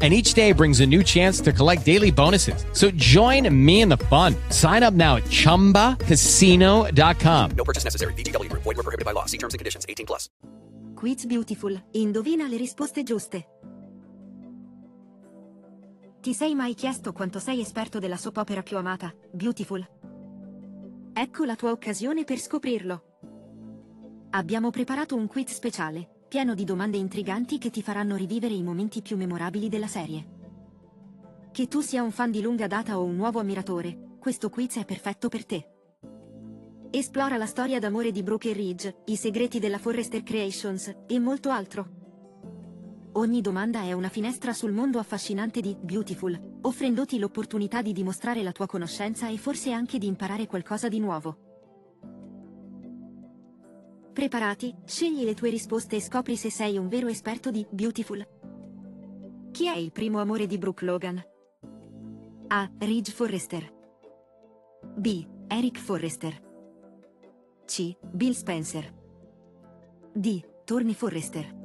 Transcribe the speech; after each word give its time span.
and 0.00 0.14
each 0.14 0.32
day 0.32 0.52
brings 0.52 0.80
a 0.80 0.86
new 0.86 1.02
chance 1.02 1.42
to 1.42 1.52
collect 1.52 1.84
daily 1.84 2.10
bonuses. 2.10 2.64
So 2.72 2.90
join 2.92 3.54
me 3.54 3.82
in 3.82 3.90
the 3.90 3.98
fun. 4.08 4.34
Sign 4.48 4.82
up 4.82 4.94
now 4.94 5.16
at 5.16 5.24
ChumbaCasino.com. 5.24 7.50
No 7.54 7.64
purchase 7.64 7.84
necessary. 7.84 8.14
VGW. 8.14 8.48
Void 8.52 8.64
were 8.64 8.82
prohibited 8.82 9.04
by 9.04 9.12
law. 9.12 9.26
See 9.26 9.36
terms 9.36 9.52
and 9.52 9.58
conditions. 9.58 9.84
18 9.86 10.06
plus. 10.06 10.30
Quiz 10.94 11.26
Beautiful. 11.26 11.78
Indovina 11.92 12.48
le 12.48 12.56
risposte 12.56 13.02
giuste. 13.02 13.44
Ti 16.20 16.34
sei 16.34 16.54
mai 16.54 16.74
chiesto 16.74 17.12
quanto 17.12 17.38
sei 17.38 17.60
esperto 17.60 17.98
della 17.98 18.18
soap 18.18 18.36
opera 18.36 18.62
più 18.62 18.76
amata, 18.76 19.10
Beautiful? 19.32 19.82
Ecco 21.14 21.44
la 21.44 21.56
tua 21.56 21.70
occasione 21.70 22.24
per 22.24 22.38
scoprirlo. 22.38 23.04
Abbiamo 24.32 24.70
preparato 24.70 25.16
un 25.16 25.26
quiz 25.26 25.54
speciale, 25.54 26.19
pieno 26.30 26.54
di 26.54 26.62
domande 26.62 26.96
intriganti 26.96 27.58
che 27.58 27.70
ti 27.70 27.82
faranno 27.82 28.14
rivivere 28.14 28.54
i 28.54 28.62
momenti 28.62 29.02
più 29.02 29.16
memorabili 29.16 29.68
della 29.68 29.88
serie. 29.88 30.38
Che 31.50 31.66
tu 31.66 31.80
sia 31.80 32.04
un 32.04 32.12
fan 32.12 32.30
di 32.30 32.40
lunga 32.40 32.68
data 32.68 33.00
o 33.00 33.02
un 33.02 33.16
nuovo 33.16 33.40
ammiratore, 33.40 34.14
questo 34.20 34.48
quiz 34.48 34.76
è 34.76 34.84
perfetto 34.84 35.28
per 35.28 35.44
te. 35.44 35.68
Esplora 36.92 37.36
la 37.36 37.46
storia 37.46 37.80
d'amore 37.80 38.12
di 38.12 38.22
Brooke 38.22 38.50
e 38.50 38.52
Ridge, 38.52 39.02
i 39.06 39.16
segreti 39.16 39.58
della 39.58 39.78
Forrester 39.78 40.22
Creations 40.22 40.94
e 41.08 41.18
molto 41.18 41.50
altro. 41.50 41.88
Ogni 43.14 43.40
domanda 43.40 43.80
è 43.82 43.92
una 43.92 44.08
finestra 44.08 44.52
sul 44.52 44.70
mondo 44.70 45.00
affascinante 45.00 45.60
di 45.60 45.76
Beautiful, 45.80 46.58
offrendoti 46.60 47.18
l'opportunità 47.18 47.82
di 47.82 47.92
dimostrare 47.92 48.44
la 48.44 48.52
tua 48.52 48.68
conoscenza 48.68 49.28
e 49.28 49.36
forse 49.36 49.72
anche 49.72 49.98
di 49.98 50.06
imparare 50.06 50.46
qualcosa 50.46 50.86
di 50.86 51.00
nuovo. 51.00 51.49
Preparati, 54.12 54.74
scegli 54.84 55.24
le 55.24 55.34
tue 55.34 55.50
risposte 55.50 55.96
e 55.96 56.00
scopri 56.00 56.36
se 56.36 56.50
sei 56.50 56.76
un 56.76 56.88
vero 56.88 57.06
esperto 57.06 57.50
di 57.50 57.64
Beautiful. 57.70 58.26
Chi 59.52 59.66
è 59.66 59.76
il 59.76 59.92
primo 59.92 60.20
amore 60.20 60.46
di 60.46 60.58
Brooke 60.58 60.84
Logan? 60.84 61.22
A. 62.48 62.70
Ridge 62.78 63.12
Forrester. 63.12 63.72
B. 64.96 65.24
Eric 65.46 65.78
Forrester. 65.78 66.48
C. 67.64 67.96
Bill 68.00 68.32
Spencer. 68.32 68.92
D. 70.12 70.44
Tony 70.64 70.92
Forrester. 70.92 71.58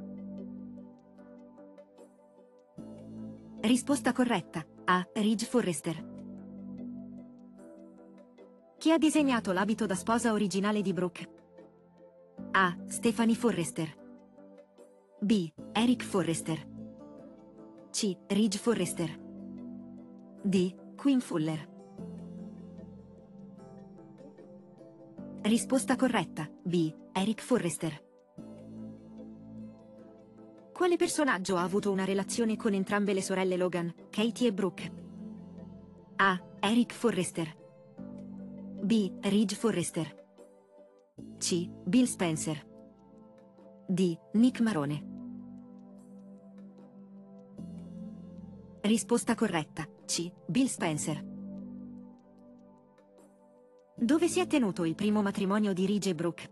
Risposta 3.61 4.11
corretta. 4.11 4.63
A. 4.85 5.07
Ridge 5.13 5.45
Forrester. 5.45 6.13
Chi 8.77 8.91
ha 8.91 8.99
disegnato 8.99 9.51
l'abito 9.51 9.87
da 9.87 9.95
sposa 9.95 10.31
originale 10.31 10.83
di 10.83 10.93
Brooke? 10.93 11.44
A. 12.57 12.73
Stephanie 12.87 13.35
Forrester. 13.35 13.93
B. 15.19 15.51
Eric 15.73 16.01
Forrester. 16.01 16.65
C. 17.91 18.17
Ridge 18.27 18.57
Forrester. 18.57 19.19
D. 20.41 20.73
Queen 20.95 21.19
Fuller. 21.19 21.69
Risposta 25.41 25.97
corretta. 25.97 26.49
B. 26.63 26.95
Eric 27.11 27.41
Forrester. 27.41 28.03
Quale 30.71 30.95
personaggio 30.95 31.57
ha 31.57 31.63
avuto 31.63 31.91
una 31.91 32.05
relazione 32.05 32.55
con 32.55 32.73
entrambe 32.73 33.13
le 33.13 33.21
sorelle 33.21 33.57
Logan, 33.57 33.93
Katie 34.09 34.47
e 34.47 34.53
Brooke? 34.53 34.91
A. 36.15 36.41
Eric 36.61 36.93
Forrester. 36.93 37.53
B. 38.81 39.11
Ridge 39.23 39.55
Forrester. 39.55 40.23
C. 41.45 41.69
Bill 41.83 42.07
Spencer. 42.07 42.65
D. 43.85 44.17
Nick 44.31 44.61
Marone. 44.61 45.05
Risposta 48.81 49.35
corretta. 49.35 49.87
C. 50.05 50.33
Bill 50.47 50.65
Spencer. 50.65 51.23
Dove 53.95 54.27
si 54.27 54.39
è 54.39 54.47
tenuto 54.47 54.85
il 54.85 54.95
primo 54.95 55.21
matrimonio 55.21 55.73
di 55.73 55.85
Ridge 55.85 56.15
Brooke? 56.15 56.49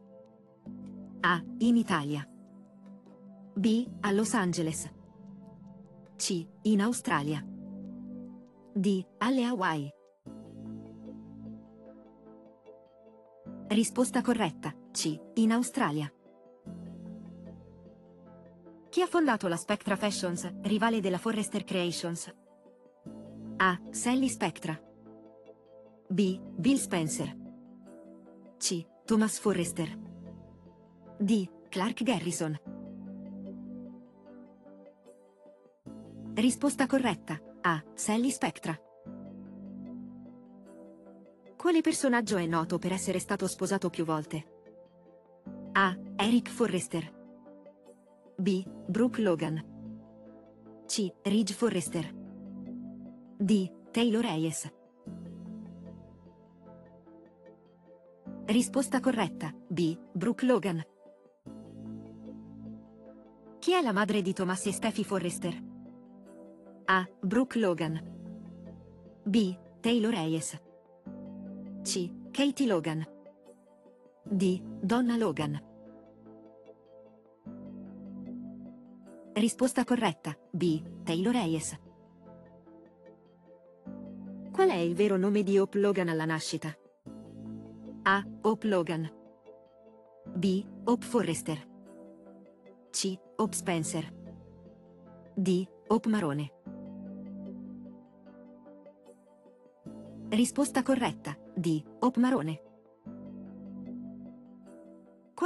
A. 1.22 1.44
In 1.58 1.76
Italia. 1.76 2.30
B. 3.56 3.88
A 4.02 4.12
Los 4.12 4.36
Angeles. 4.36 4.94
C. 6.18 6.48
In 6.62 6.82
Australia. 6.82 7.44
D. 8.72 9.04
Alle 9.18 9.44
Hawaii. 9.44 9.90
Risposta 13.70 14.22
corretta. 14.22 14.82
C. 14.94 15.20
In 15.34 15.52
Australia. 15.52 16.08
Chi 18.90 19.02
ha 19.02 19.08
fondato 19.08 19.48
la 19.48 19.56
Spectra 19.56 19.96
Fashions, 19.96 20.48
rivale 20.62 21.02
della 21.02 21.18
Forrester 21.18 21.64
Creations? 21.64 22.32
A. 23.58 23.82
Sally 23.90 24.30
Spectra. 24.30 24.80
B. 26.08 26.40
Bill 26.40 26.78
Spencer. 26.78 27.36
C. 28.58 28.86
Thomas 29.04 29.40
Forrester. 29.40 29.98
D. 31.18 31.50
Clark 31.70 32.04
Garrison. 32.04 32.56
Risposta 36.36 36.86
corretta. 36.86 37.42
A. 37.62 37.84
Sally 37.96 38.30
Spectra. 38.30 38.80
Quale 41.58 41.82
personaggio 41.82 42.38
è 42.38 42.46
noto 42.46 42.78
per 42.78 42.92
essere 42.92 43.18
stato 43.18 43.48
sposato 43.48 43.90
più 43.90 44.06
volte? 44.06 44.53
A. 45.76 45.98
Eric 46.18 46.50
Forrester. 46.50 47.12
B. 48.38 48.64
Brooke 48.88 49.20
Logan. 49.24 49.66
C. 50.86 51.12
Ridge 51.24 51.54
Forrester. 51.54 52.14
D. 53.40 53.72
Taylor 53.90 54.24
Hayes. 54.26 54.72
Risposta 58.46 59.00
corretta. 59.00 59.52
B. 59.68 59.98
Brooke 60.12 60.46
Logan. 60.46 60.86
Chi 63.58 63.74
è 63.74 63.82
la 63.82 63.94
madre 63.94 64.22
di 64.22 64.34
Thomas 64.34 64.68
e 64.68 64.72
Steffi 64.72 65.04
Forrester? 65.04 65.60
A. 66.86 67.10
Brooke 67.20 67.58
Logan. 67.58 68.00
B. 69.24 69.58
Taylor 69.80 70.14
Hayes. 70.14 70.62
C. 71.82 72.30
Katie 72.30 72.68
Logan. 72.68 73.13
D. 74.26 74.62
Donna 74.80 75.18
Logan. 75.18 75.62
Risposta 79.34 79.84
corretta. 79.84 80.36
B. 80.50 80.82
Taylor 81.04 81.36
Hayes. 81.36 81.78
Qual 84.52 84.70
è 84.70 84.76
il 84.76 84.96
vero 84.96 85.18
nome 85.18 85.44
di 85.44 85.58
Hope 85.60 85.78
Logan 85.78 86.08
alla 86.08 86.24
nascita? 86.24 86.74
A. 88.04 88.26
Hope 88.42 88.68
Logan. 88.68 89.12
B. 90.34 90.66
Hope 90.86 91.06
Forrester. 91.06 91.68
C. 92.92 93.20
Hope 93.36 93.54
Spencer. 93.54 94.14
D. 95.34 95.68
Hope 95.88 96.08
Marone. 96.08 96.52
Risposta 100.30 100.82
corretta. 100.82 101.38
D. 101.54 101.84
Hope 102.00 102.20
Marone. 102.20 102.62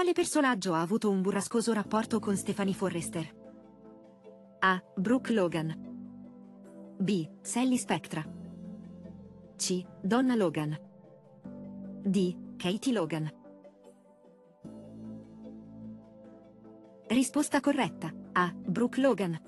Quale 0.07 0.21
personaggio 0.21 0.74
ha 0.74 0.80
avuto 0.80 1.09
un 1.09 1.21
burrascoso 1.21 1.74
rapporto 1.74 2.19
con 2.19 2.38
Stephanie 2.38 2.74
Forrester? 2.74 3.30
A. 4.59 4.81
Brooke 4.95 5.33
Logan. 5.33 6.95
B. 6.98 7.30
Sally 7.42 7.75
Spectra. 7.75 8.25
C. 9.57 9.86
Donna 10.01 10.36
Logan. 10.36 10.80
D. 12.04 12.56
Katie 12.56 12.94
Logan. 12.94 13.30
Risposta 17.07 17.59
corretta. 17.59 18.09
A. 18.31 18.56
Brooke 18.56 19.01
Logan. 19.01 19.42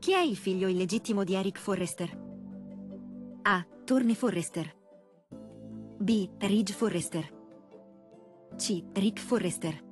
Chi 0.00 0.12
è 0.14 0.20
il 0.20 0.36
figlio 0.36 0.66
illegittimo 0.66 1.22
di 1.22 1.34
Eric 1.34 1.60
Forrester? 1.60 2.10
A. 3.42 3.64
Tony 3.84 4.14
Forrester. 4.14 4.76
B. 5.96 6.28
Ridge 6.38 6.72
Forrester. 6.72 7.33
C. 8.56 8.84
Rick 8.92 9.20
Forrester. 9.20 9.82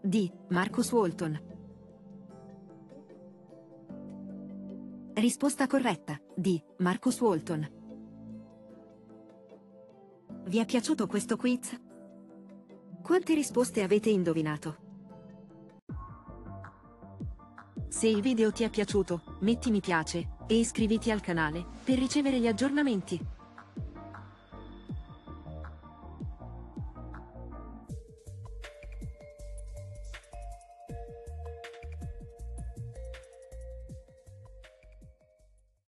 D. 0.00 0.32
Marcus 0.48 0.90
Walton. 0.90 1.40
Risposta 5.14 5.66
corretta. 5.66 6.18
D. 6.34 6.60
Marcus 6.78 7.20
Walton. 7.20 7.70
Vi 10.46 10.58
è 10.58 10.64
piaciuto 10.64 11.06
questo 11.06 11.36
quiz? 11.36 11.78
Quante 13.02 13.34
risposte 13.34 13.82
avete 13.82 14.08
indovinato? 14.08 14.76
Se 17.88 18.08
il 18.08 18.22
video 18.22 18.50
ti 18.50 18.64
è 18.64 18.70
piaciuto, 18.70 19.36
metti 19.40 19.70
mi 19.70 19.80
piace 19.80 20.36
e 20.46 20.58
iscriviti 20.58 21.10
al 21.10 21.20
canale 21.20 21.64
per 21.84 21.98
ricevere 21.98 22.40
gli 22.40 22.46
aggiornamenti. 22.46 23.20